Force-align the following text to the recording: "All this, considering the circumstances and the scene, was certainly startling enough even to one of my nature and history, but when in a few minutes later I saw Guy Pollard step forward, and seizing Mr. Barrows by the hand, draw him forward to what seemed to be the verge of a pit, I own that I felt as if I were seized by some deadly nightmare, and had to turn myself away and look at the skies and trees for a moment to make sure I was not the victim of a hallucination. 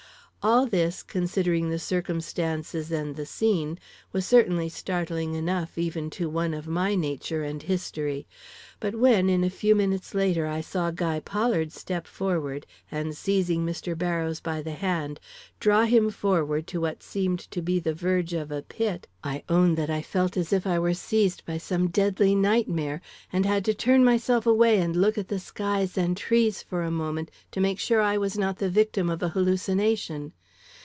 "All 0.43 0.65
this, 0.65 1.03
considering 1.03 1.69
the 1.69 1.77
circumstances 1.77 2.91
and 2.91 3.15
the 3.15 3.27
scene, 3.27 3.77
was 4.11 4.25
certainly 4.25 4.69
startling 4.69 5.35
enough 5.35 5.77
even 5.77 6.09
to 6.17 6.31
one 6.31 6.55
of 6.55 6.67
my 6.67 6.95
nature 6.95 7.43
and 7.43 7.61
history, 7.61 8.25
but 8.79 8.95
when 8.95 9.29
in 9.29 9.43
a 9.43 9.51
few 9.51 9.75
minutes 9.75 10.15
later 10.15 10.47
I 10.47 10.59
saw 10.61 10.89
Guy 10.89 11.19
Pollard 11.19 11.71
step 11.71 12.07
forward, 12.07 12.65
and 12.91 13.15
seizing 13.15 13.63
Mr. 13.63 13.95
Barrows 13.95 14.39
by 14.39 14.63
the 14.63 14.71
hand, 14.71 15.19
draw 15.59 15.83
him 15.85 16.09
forward 16.09 16.65
to 16.65 16.81
what 16.81 17.03
seemed 17.03 17.39
to 17.51 17.61
be 17.61 17.77
the 17.79 17.93
verge 17.93 18.33
of 18.33 18.49
a 18.49 18.63
pit, 18.63 19.05
I 19.23 19.43
own 19.47 19.75
that 19.75 19.91
I 19.91 20.01
felt 20.01 20.35
as 20.35 20.51
if 20.51 20.65
I 20.65 20.79
were 20.79 20.95
seized 20.95 21.45
by 21.45 21.59
some 21.59 21.89
deadly 21.89 22.33
nightmare, 22.33 23.01
and 23.31 23.45
had 23.45 23.63
to 23.65 23.75
turn 23.75 24.03
myself 24.03 24.47
away 24.47 24.79
and 24.79 24.95
look 24.95 25.19
at 25.19 25.27
the 25.27 25.37
skies 25.39 25.95
and 25.95 26.17
trees 26.17 26.63
for 26.63 26.81
a 26.81 26.89
moment 26.89 27.29
to 27.51 27.59
make 27.61 27.77
sure 27.77 28.01
I 28.01 28.17
was 28.17 28.35
not 28.35 28.57
the 28.57 28.71
victim 28.71 29.11
of 29.11 29.21
a 29.21 29.29
hallucination. 29.29 30.33